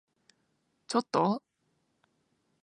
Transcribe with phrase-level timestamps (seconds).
[0.87, 1.43] ちょっと？